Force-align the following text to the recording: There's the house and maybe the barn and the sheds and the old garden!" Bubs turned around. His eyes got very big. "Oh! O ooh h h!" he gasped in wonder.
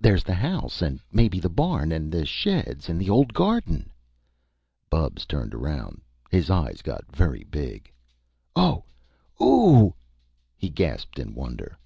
There's 0.00 0.24
the 0.24 0.32
house 0.32 0.80
and 0.80 0.98
maybe 1.12 1.38
the 1.38 1.50
barn 1.50 1.92
and 1.92 2.10
the 2.10 2.24
sheds 2.24 2.88
and 2.88 2.98
the 2.98 3.10
old 3.10 3.34
garden!" 3.34 3.92
Bubs 4.88 5.26
turned 5.26 5.52
around. 5.52 6.00
His 6.30 6.48
eyes 6.48 6.80
got 6.80 7.14
very 7.14 7.44
big. 7.50 7.92
"Oh! 8.56 8.84
O 9.38 9.44
ooh 9.44 9.86
h 9.88 9.92
h!" 9.92 9.94
he 10.56 10.68
gasped 10.70 11.18
in 11.18 11.34
wonder. 11.34 11.76